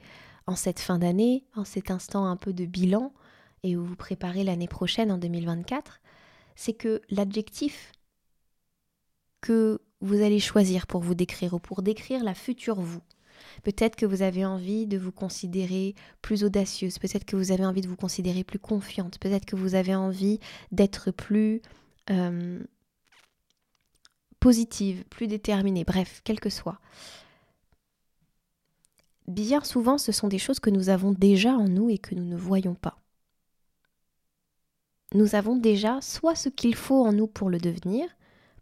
en 0.47 0.55
cette 0.55 0.79
fin 0.79 0.99
d'année, 0.99 1.45
en 1.55 1.65
cet 1.65 1.91
instant 1.91 2.25
un 2.25 2.37
peu 2.37 2.53
de 2.53 2.65
bilan, 2.65 3.13
et 3.63 3.75
où 3.75 3.83
vous 3.83 3.95
préparez 3.95 4.43
l'année 4.43 4.67
prochaine 4.67 5.11
en 5.11 5.17
2024, 5.17 6.01
c'est 6.55 6.73
que 6.73 7.01
l'adjectif 7.09 7.91
que 9.41 9.81
vous 9.99 10.21
allez 10.21 10.39
choisir 10.39 10.87
pour 10.87 11.01
vous 11.01 11.15
décrire 11.15 11.53
ou 11.53 11.59
pour 11.59 11.81
décrire 11.81 12.23
la 12.23 12.33
future 12.33 12.79
vous, 12.79 13.01
Peut-être 13.63 13.95
que 13.95 14.05
vous 14.05 14.21
avez 14.21 14.45
envie 14.45 14.87
de 14.87 14.97
vous 14.97 15.11
considérer 15.11 15.95
plus 16.21 16.43
audacieuse, 16.43 16.99
peut-être 16.99 17.25
que 17.25 17.35
vous 17.35 17.51
avez 17.51 17.65
envie 17.65 17.81
de 17.81 17.87
vous 17.87 17.95
considérer 17.95 18.43
plus 18.43 18.59
confiante, 18.59 19.19
peut-être 19.19 19.45
que 19.45 19.55
vous 19.55 19.75
avez 19.75 19.95
envie 19.95 20.39
d'être 20.71 21.11
plus 21.11 21.61
euh, 22.09 22.59
positive, 24.39 25.05
plus 25.09 25.27
déterminée, 25.27 25.83
bref, 25.83 26.21
quel 26.23 26.39
que 26.39 26.49
soit. 26.49 26.79
Bien 29.27 29.63
souvent, 29.63 29.97
ce 29.97 30.11
sont 30.11 30.27
des 30.27 30.39
choses 30.39 30.59
que 30.59 30.69
nous 30.69 30.89
avons 30.89 31.11
déjà 31.11 31.53
en 31.53 31.67
nous 31.67 31.89
et 31.89 31.97
que 31.97 32.15
nous 32.15 32.25
ne 32.25 32.35
voyons 32.35 32.75
pas. 32.75 32.97
Nous 35.13 35.35
avons 35.35 35.55
déjà 35.55 36.01
soit 36.01 36.35
ce 36.35 36.49
qu'il 36.49 36.75
faut 36.75 37.05
en 37.05 37.13
nous 37.13 37.27
pour 37.27 37.49
le 37.49 37.59
devenir, 37.59 38.07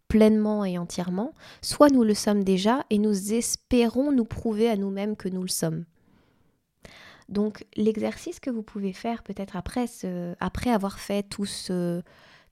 pleinement 0.09 0.65
et 0.65 0.77
entièrement, 0.77 1.33
soit 1.61 1.89
nous 1.89 2.03
le 2.03 2.13
sommes 2.13 2.43
déjà 2.43 2.83
et 2.89 2.97
nous 2.97 3.33
espérons 3.33 4.11
nous 4.11 4.25
prouver 4.25 4.69
à 4.69 4.75
nous-mêmes 4.75 5.15
que 5.15 5.29
nous 5.29 5.43
le 5.43 5.47
sommes. 5.47 5.85
Donc 7.29 7.65
l'exercice 7.77 8.39
que 8.39 8.49
vous 8.49 8.63
pouvez 8.63 8.91
faire 8.91 9.23
peut-être 9.23 9.55
après, 9.55 9.85
après 10.39 10.71
avoir 10.71 10.99
fait 10.99 11.23
tout 11.23 11.45
ce 11.45 12.01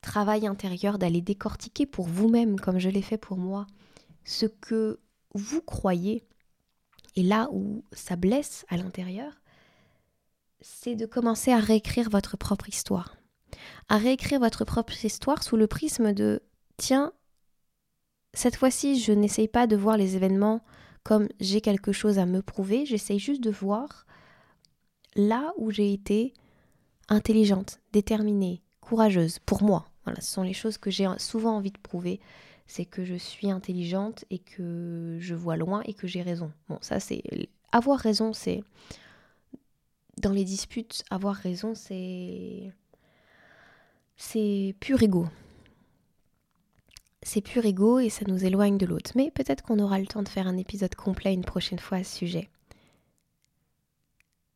travail 0.01 0.45
intérieur 0.45 0.99
d'aller 0.99 1.21
décortiquer 1.21 1.87
pour 1.87 2.07
vous-même, 2.07 2.59
comme 2.59 2.79
je 2.79 2.89
l'ai 2.89 3.01
fait 3.01 3.17
pour 3.17 3.37
moi, 3.37 3.65
ce 4.23 4.45
que 4.45 4.99
vous 5.33 5.61
croyez, 5.61 6.23
et 7.15 7.23
là 7.23 7.49
où 7.51 7.83
ça 7.91 8.15
blesse 8.15 8.65
à 8.69 8.77
l'intérieur, 8.77 9.33
c'est 10.61 10.95
de 10.95 11.07
commencer 11.07 11.51
à 11.51 11.59
réécrire 11.59 12.11
votre 12.11 12.37
propre 12.37 12.69
histoire. 12.69 13.17
À 13.89 13.97
réécrire 13.97 14.39
votre 14.39 14.63
propre 14.63 15.03
histoire 15.03 15.41
sous 15.41 15.57
le 15.57 15.65
prisme 15.65 16.13
de 16.13 16.43
tiens, 16.77 17.13
cette 18.34 18.55
fois-ci, 18.55 19.00
je 19.00 19.12
n'essaye 19.12 19.48
pas 19.48 19.67
de 19.67 19.75
voir 19.75 19.98
les 19.98 20.15
événements 20.15 20.62
comme 21.03 21.29
j'ai 21.39 21.62
quelque 21.62 21.93
chose 21.93 22.19
à 22.19 22.25
me 22.25 22.41
prouver, 22.41 22.86
j'essaye 22.86 23.17
juste 23.17 23.41
de 23.41 23.50
voir 23.50 24.05
là 25.15 25.53
où 25.57 25.72
j'ai 25.72 25.93
été 25.93 26.34
intelligente, 27.07 27.79
déterminée, 27.93 28.62
courageuse, 28.81 29.39
pour 29.39 29.63
moi. 29.63 29.89
Voilà, 30.03 30.19
ce 30.19 30.34
sont 30.34 30.43
les 30.43 30.53
choses 30.53 30.77
que 30.77 30.91
j'ai 30.91 31.07
souvent 31.17 31.55
envie 31.55 31.72
de 31.72 31.77
prouver, 31.77 32.19
c'est 32.65 32.86
que 32.86 33.05
je 33.05 33.15
suis 33.15 33.50
intelligente 33.50 34.25
et 34.29 34.39
que 34.39 35.17
je 35.19 35.34
vois 35.34 35.55
loin 35.55 35.81
et 35.86 35.93
que 35.93 36.07
j'ai 36.07 36.22
raison. 36.22 36.51
Bon, 36.67 36.77
ça 36.81 37.00
c'est... 37.00 37.24
Avoir 37.72 38.00
raison, 38.00 38.34
c'est... 38.34 38.63
Dans 40.22 40.34
les 40.34 40.43
disputes, 40.43 41.03
avoir 41.10 41.36
raison, 41.36 41.74
c'est... 41.74 42.74
C'est 44.17 44.75
pur 44.79 45.01
ego 45.03 45.27
c'est 47.27 47.41
pur 47.41 47.65
ego 47.65 48.00
et 48.00 48.10
ça 48.10 48.24
nous 48.25 48.46
éloigne 48.46 48.77
de 48.77 48.86
l'autre. 48.86 49.12
Mais 49.15 49.31
peut-être 49.31 49.62
qu'on 49.62 49.79
aura 49.79 50.00
le 50.00 50.07
temps 50.07 50.24
de 50.24 50.29
faire 50.29 50.48
un 50.48 50.55
épisode 50.55 50.96
complet 50.96 51.34
une 51.34 51.43
prochaine 51.43 51.77
fois 51.77 51.98
à 51.98 52.03
ce 52.05 52.15
sujet. 52.15 52.50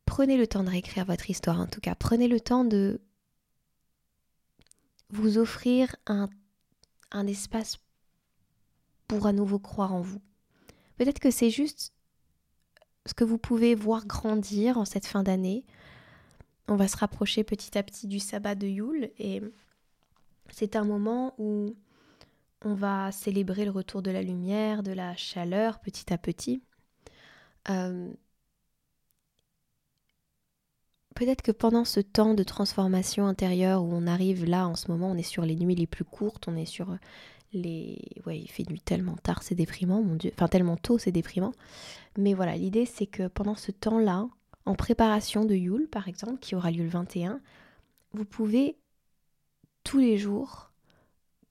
Prenez 0.06 0.38
le 0.38 0.46
temps 0.46 0.64
de 0.64 0.70
réécrire 0.70 1.04
votre 1.04 1.28
histoire 1.28 1.60
en 1.60 1.66
tout 1.66 1.82
cas. 1.82 1.94
Prenez 1.94 2.28
le 2.28 2.40
temps 2.40 2.64
de 2.64 3.02
vous 5.10 5.36
offrir 5.36 5.94
un, 6.06 6.30
un 7.10 7.26
espace 7.26 7.78
pour 9.06 9.26
à 9.26 9.34
nouveau 9.34 9.58
croire 9.58 9.92
en 9.92 10.00
vous. 10.00 10.22
Peut-être 10.96 11.20
que 11.20 11.30
c'est 11.30 11.50
juste 11.50 11.92
ce 13.04 13.12
que 13.12 13.24
vous 13.24 13.38
pouvez 13.38 13.74
voir 13.74 14.06
grandir 14.06 14.78
en 14.78 14.86
cette 14.86 15.06
fin 15.06 15.22
d'année. 15.22 15.66
On 16.68 16.76
va 16.76 16.88
se 16.88 16.96
rapprocher 16.96 17.44
petit 17.44 17.76
à 17.76 17.82
petit 17.82 18.06
du 18.06 18.18
sabbat 18.18 18.54
de 18.54 18.66
Yule 18.66 19.10
et 19.18 19.42
c'est 20.48 20.74
un 20.74 20.84
moment 20.84 21.34
où 21.36 21.76
on 22.64 22.74
va 22.74 23.12
célébrer 23.12 23.64
le 23.64 23.70
retour 23.70 24.02
de 24.02 24.10
la 24.10 24.22
lumière, 24.22 24.82
de 24.82 24.92
la 24.92 25.16
chaleur 25.16 25.80
petit 25.80 26.12
à 26.12 26.18
petit. 26.18 26.62
Euh, 27.70 28.12
peut-être 31.14 31.42
que 31.42 31.52
pendant 31.52 31.84
ce 31.84 32.00
temps 32.00 32.34
de 32.34 32.42
transformation 32.42 33.26
intérieure 33.26 33.82
où 33.82 33.92
on 33.92 34.06
arrive 34.06 34.44
là 34.44 34.66
en 34.68 34.76
ce 34.76 34.90
moment, 34.90 35.10
on 35.10 35.16
est 35.16 35.22
sur 35.22 35.44
les 35.44 35.56
nuits 35.56 35.74
les 35.74 35.86
plus 35.86 36.04
courtes, 36.04 36.48
on 36.48 36.56
est 36.56 36.66
sur 36.66 36.96
les... 37.52 38.00
Ouais, 38.26 38.38
il 38.38 38.48
fait 38.48 38.68
nuit 38.68 38.80
tellement 38.80 39.16
tard, 39.16 39.42
c'est 39.42 39.54
déprimant, 39.54 40.02
mon 40.02 40.14
Dieu. 40.16 40.30
Enfin, 40.34 40.48
tellement 40.48 40.76
tôt, 40.76 40.98
c'est 40.98 41.12
déprimant. 41.12 41.52
Mais 42.16 42.34
voilà, 42.34 42.56
l'idée 42.56 42.86
c'est 42.86 43.06
que 43.06 43.28
pendant 43.28 43.56
ce 43.56 43.72
temps-là, 43.72 44.28
en 44.64 44.74
préparation 44.74 45.44
de 45.44 45.54
Yule 45.54 45.88
par 45.88 46.08
exemple, 46.08 46.38
qui 46.40 46.54
aura 46.54 46.70
lieu 46.70 46.84
le 46.84 46.90
21, 46.90 47.40
vous 48.12 48.24
pouvez 48.24 48.76
tous 49.84 49.98
les 49.98 50.16
jours 50.16 50.71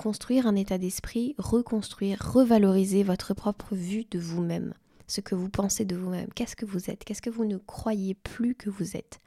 construire 0.01 0.47
un 0.47 0.55
état 0.55 0.79
d'esprit, 0.79 1.35
reconstruire, 1.37 2.17
revaloriser 2.33 3.03
votre 3.03 3.35
propre 3.35 3.75
vue 3.75 4.03
de 4.09 4.17
vous-même, 4.17 4.73
ce 5.05 5.21
que 5.21 5.35
vous 5.35 5.47
pensez 5.47 5.85
de 5.85 5.95
vous-même, 5.95 6.33
qu'est-ce 6.33 6.55
que 6.55 6.65
vous 6.65 6.89
êtes, 6.89 7.03
qu'est-ce 7.03 7.21
que 7.21 7.29
vous 7.29 7.45
ne 7.45 7.57
croyez 7.57 8.15
plus 8.15 8.55
que 8.55 8.71
vous 8.71 8.97
êtes? 8.97 9.21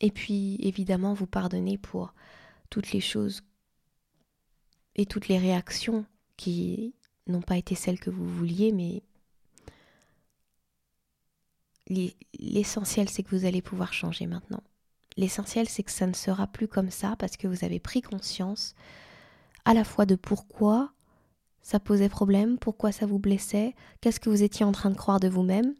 Et 0.00 0.10
puis 0.10 0.56
évidemment 0.60 1.12
vous 1.12 1.26
pardonner 1.26 1.76
pour 1.76 2.14
toutes 2.70 2.92
les 2.92 3.02
choses 3.02 3.42
et 4.96 5.04
toutes 5.04 5.28
les 5.28 5.38
réactions 5.38 6.06
qui 6.38 6.94
n'ont 7.26 7.42
pas 7.42 7.58
été 7.58 7.74
celles 7.74 8.00
que 8.00 8.08
vous 8.08 8.26
vouliez, 8.26 8.72
mais 8.72 9.02
l'essentiel 12.38 13.10
c'est 13.10 13.22
que 13.22 13.36
vous 13.36 13.44
allez 13.44 13.60
pouvoir 13.60 13.92
changer 13.92 14.26
maintenant. 14.26 14.62
L'essentiel, 15.18 15.68
c'est 15.68 15.82
que 15.82 15.90
ça 15.90 16.06
ne 16.06 16.14
sera 16.14 16.46
plus 16.46 16.68
comme 16.68 16.90
ça 16.90 17.16
parce 17.18 17.36
que 17.36 17.48
vous 17.48 17.64
avez 17.64 17.80
pris 17.80 18.02
conscience 18.02 18.76
à 19.64 19.74
la 19.74 19.82
fois 19.82 20.06
de 20.06 20.14
pourquoi 20.14 20.92
ça 21.60 21.80
posait 21.80 22.08
problème, 22.08 22.56
pourquoi 22.56 22.92
ça 22.92 23.04
vous 23.04 23.18
blessait, 23.18 23.74
qu'est-ce 24.00 24.20
que 24.20 24.30
vous 24.30 24.44
étiez 24.44 24.64
en 24.64 24.70
train 24.70 24.90
de 24.90 24.96
croire 24.96 25.18
de 25.18 25.28
vous-même. 25.28 25.74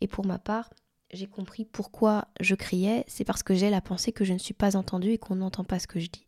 Et 0.00 0.08
pour 0.08 0.26
ma 0.26 0.40
part, 0.40 0.68
j'ai 1.12 1.28
compris 1.28 1.64
pourquoi 1.64 2.26
je 2.40 2.56
criais, 2.56 3.04
c'est 3.06 3.24
parce 3.24 3.44
que 3.44 3.54
j'ai 3.54 3.70
la 3.70 3.80
pensée 3.80 4.10
que 4.10 4.24
je 4.24 4.32
ne 4.32 4.38
suis 4.38 4.52
pas 4.52 4.76
entendue 4.76 5.12
et 5.12 5.18
qu'on 5.18 5.36
n'entend 5.36 5.62
pas 5.62 5.78
ce 5.78 5.86
que 5.86 6.00
je 6.00 6.08
dis. 6.08 6.26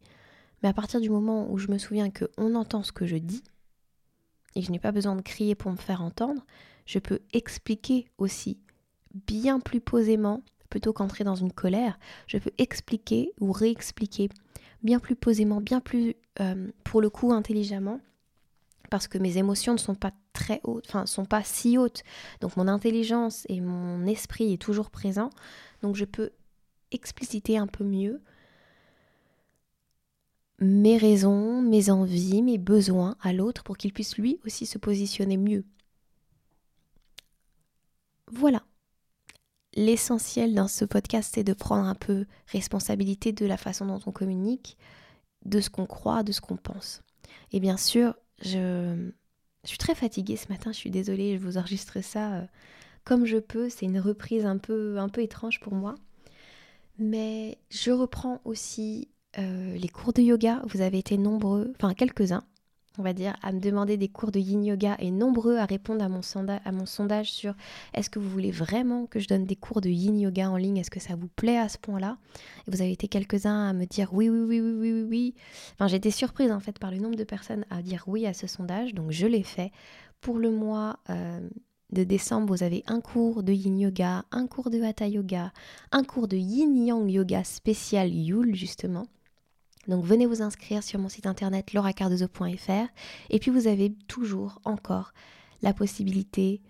Mais 0.62 0.68
à 0.68 0.72
partir 0.72 1.00
du 1.00 1.10
moment 1.10 1.50
où 1.50 1.58
je 1.58 1.72
me 1.72 1.78
souviens 1.78 2.10
que 2.10 2.30
on 2.38 2.54
entend 2.54 2.84
ce 2.84 2.92
que 2.92 3.04
je 3.04 3.16
dis, 3.16 3.42
et 4.54 4.60
que 4.60 4.66
je 4.66 4.70
n'ai 4.70 4.78
pas 4.78 4.92
besoin 4.92 5.16
de 5.16 5.22
crier 5.22 5.56
pour 5.56 5.72
me 5.72 5.76
faire 5.76 6.02
entendre, 6.02 6.46
je 6.86 7.00
peux 7.00 7.18
expliquer 7.32 8.06
aussi 8.16 8.60
bien 9.26 9.58
plus 9.58 9.80
posément, 9.80 10.40
plutôt 10.74 10.92
qu'entrer 10.92 11.22
dans 11.22 11.36
une 11.36 11.52
colère, 11.52 12.00
je 12.26 12.36
peux 12.36 12.50
expliquer 12.58 13.30
ou 13.38 13.52
réexpliquer 13.52 14.28
bien 14.82 14.98
plus 14.98 15.14
posément, 15.14 15.60
bien 15.60 15.78
plus, 15.78 16.16
euh, 16.40 16.72
pour 16.82 17.00
le 17.00 17.10
coup, 17.10 17.32
intelligemment, 17.32 18.00
parce 18.90 19.06
que 19.06 19.16
mes 19.16 19.38
émotions 19.38 19.74
ne 19.74 19.78
sont 19.78 19.94
pas 19.94 20.10
très 20.32 20.60
hautes, 20.64 20.86
enfin, 20.88 21.06
sont 21.06 21.26
pas 21.26 21.44
si 21.44 21.78
hautes. 21.78 22.02
Donc 22.40 22.56
mon 22.56 22.66
intelligence 22.66 23.46
et 23.48 23.60
mon 23.60 24.04
esprit 24.06 24.52
est 24.52 24.60
toujours 24.60 24.90
présent. 24.90 25.30
Donc 25.80 25.94
je 25.94 26.04
peux 26.04 26.30
expliciter 26.90 27.56
un 27.56 27.68
peu 27.68 27.84
mieux 27.84 28.20
mes 30.58 30.98
raisons, 30.98 31.62
mes 31.62 31.88
envies, 31.88 32.42
mes 32.42 32.58
besoins 32.58 33.14
à 33.20 33.32
l'autre 33.32 33.62
pour 33.62 33.76
qu'il 33.76 33.92
puisse 33.92 34.18
lui 34.18 34.40
aussi 34.44 34.66
se 34.66 34.78
positionner 34.78 35.36
mieux. 35.36 35.64
Voilà. 38.32 38.64
L'essentiel 39.76 40.54
dans 40.54 40.68
ce 40.68 40.84
podcast, 40.84 41.32
c'est 41.34 41.44
de 41.44 41.52
prendre 41.52 41.86
un 41.86 41.94
peu 41.94 42.26
responsabilité 42.46 43.32
de 43.32 43.46
la 43.46 43.56
façon 43.56 43.86
dont 43.86 44.00
on 44.06 44.12
communique, 44.12 44.76
de 45.44 45.60
ce 45.60 45.70
qu'on 45.70 45.86
croit, 45.86 46.22
de 46.22 46.32
ce 46.32 46.40
qu'on 46.40 46.56
pense. 46.56 47.02
Et 47.52 47.60
bien 47.60 47.76
sûr, 47.76 48.14
je, 48.42 49.10
suis 49.64 49.78
très 49.78 49.94
fatiguée 49.94 50.36
ce 50.36 50.48
matin, 50.48 50.72
je 50.72 50.78
suis 50.78 50.90
désolée, 50.90 51.36
je 51.36 51.42
vous 51.42 51.58
enregistre 51.58 52.02
ça 52.02 52.34
euh, 52.34 52.46
comme 53.04 53.26
je 53.26 53.38
peux, 53.38 53.68
c'est 53.68 53.86
une 53.86 54.00
reprise 54.00 54.46
un 54.46 54.58
peu, 54.58 54.98
un 54.98 55.08
peu 55.08 55.22
étrange 55.22 55.60
pour 55.60 55.74
moi. 55.74 55.94
Mais 56.98 57.58
je 57.70 57.90
reprends 57.90 58.40
aussi 58.44 59.08
euh, 59.38 59.76
les 59.76 59.88
cours 59.88 60.12
de 60.12 60.22
yoga, 60.22 60.62
vous 60.66 60.80
avez 60.80 60.98
été 60.98 61.18
nombreux, 61.18 61.72
enfin 61.76 61.94
quelques-uns, 61.94 62.44
on 62.98 63.02
va 63.02 63.12
dire, 63.12 63.34
à 63.42 63.50
me 63.50 63.58
demander 63.58 63.96
des 63.96 64.08
cours 64.08 64.30
de 64.30 64.38
yin 64.38 64.64
yoga 64.64 64.96
et 65.00 65.10
nombreux 65.10 65.56
à 65.56 65.64
répondre 65.64 66.04
à 66.04 66.08
mon, 66.08 66.22
sondage 66.86 67.32
sur 67.32 67.54
est-ce 67.92 68.08
que 68.08 68.20
vous 68.20 68.28
voulez 68.28 68.52
vraiment 68.52 69.06
que 69.06 69.18
je 69.18 69.26
donne 69.26 69.44
des 69.44 69.56
cours 69.56 69.80
de 69.80 69.88
yin 69.88 70.18
yoga 70.18 70.48
en 70.48 70.56
ligne? 70.56 70.76
Est-ce 70.76 70.90
que 70.90 71.00
ça 71.00 71.16
vous 71.16 71.26
plaît 71.26 71.58
à 71.58 71.68
ce 71.68 71.78
point-là? 71.78 72.18
Et 72.66 72.70
vous 72.70 72.80
avez 72.80 72.92
été 72.92 73.08
quelques-uns 73.08 73.68
à 73.68 73.72
me 73.72 73.84
dire 73.84 74.14
oui, 74.14 74.28
oui, 74.28 74.40
oui, 74.40 74.60
oui, 74.60 74.72
oui, 74.78 74.92
oui, 74.92 75.06
oui. 75.08 75.34
Enfin, 75.74 75.88
j'ai 75.88 75.96
été 75.96 76.12
surprise 76.12 76.52
en 76.52 76.60
fait 76.60 76.78
par 76.78 76.92
le 76.92 76.98
nombre 76.98 77.16
de 77.16 77.24
personnes 77.24 77.64
à 77.70 77.82
dire 77.82 78.04
oui 78.06 78.26
à 78.26 78.34
ce 78.34 78.46
sondage, 78.46 78.94
donc 78.94 79.10
je 79.10 79.26
l'ai 79.26 79.42
fait. 79.42 79.72
Pour 80.20 80.38
le 80.38 80.50
mois 80.50 81.00
euh, 81.10 81.40
de 81.90 82.04
décembre, 82.04 82.54
vous 82.54 82.62
avez 82.62 82.84
un 82.86 83.00
cours 83.00 83.42
de 83.42 83.52
yin 83.52 83.78
yoga, 83.78 84.24
un 84.30 84.46
cours 84.46 84.70
de 84.70 84.80
hatha 84.82 85.08
yoga, 85.08 85.52
un 85.90 86.04
cours 86.04 86.28
de 86.28 86.36
yin 86.36 86.86
yang 86.86 87.10
yoga 87.10 87.42
spécial 87.42 88.14
Yule 88.14 88.54
justement. 88.54 89.06
Donc 89.88 90.04
venez 90.04 90.26
vous 90.26 90.42
inscrire 90.42 90.82
sur 90.82 90.98
mon 90.98 91.08
site 91.08 91.26
internet 91.26 91.72
lauracardozo.fr 91.72 92.86
et 93.30 93.38
puis 93.38 93.50
vous 93.50 93.66
avez 93.66 93.92
toujours 94.08 94.60
encore 94.64 95.12
la 95.62 95.72
possibilité, 95.72 96.60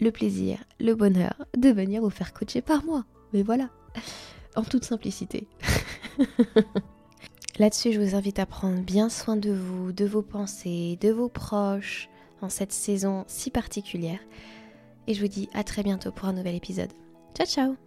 le 0.00 0.10
plaisir, 0.10 0.58
le 0.80 0.94
bonheur 0.94 1.34
de 1.56 1.70
venir 1.70 2.02
vous 2.02 2.10
faire 2.10 2.32
coacher 2.32 2.62
par 2.62 2.84
moi. 2.84 3.04
Mais 3.32 3.42
voilà, 3.42 3.70
en 4.56 4.62
toute 4.62 4.84
simplicité. 4.84 5.48
Là-dessus, 7.58 7.92
je 7.92 8.00
vous 8.00 8.14
invite 8.14 8.38
à 8.38 8.46
prendre 8.46 8.82
bien 8.82 9.08
soin 9.08 9.36
de 9.36 9.50
vous, 9.50 9.92
de 9.92 10.04
vos 10.04 10.22
pensées, 10.22 10.98
de 11.00 11.10
vos 11.10 11.28
proches 11.28 12.08
en 12.42 12.50
cette 12.50 12.72
saison 12.72 13.24
si 13.28 13.50
particulière. 13.50 14.20
Et 15.06 15.14
je 15.14 15.20
vous 15.20 15.28
dis 15.28 15.48
à 15.54 15.64
très 15.64 15.82
bientôt 15.82 16.12
pour 16.12 16.28
un 16.28 16.34
nouvel 16.34 16.54
épisode. 16.54 16.92
Ciao 17.34 17.46
ciao 17.46 17.85